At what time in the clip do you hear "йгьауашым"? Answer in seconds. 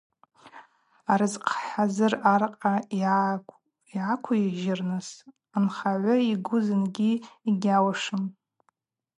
7.49-8.23